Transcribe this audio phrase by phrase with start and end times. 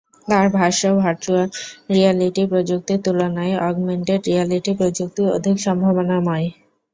[0.27, 1.47] তাঁর ভাষ্য, virtual
[1.91, 6.47] reality প্রযুক্তির তুলনায় অগমেন্টেড রিয়্যালিটি প্রযুক্তি অধিক সম্ভাবনাময়।